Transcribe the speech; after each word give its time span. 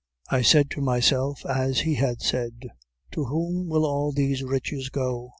"I 0.31 0.41
said 0.41 0.71
to 0.71 0.81
myself, 0.81 1.45
as 1.45 1.81
he 1.81 1.93
had 1.93 2.23
said, 2.23 2.57
'To 3.11 3.25
whom 3.25 3.67
will 3.69 3.85
all 3.85 4.11
these 4.11 4.41
riches 4.41 4.89
go? 4.89 5.29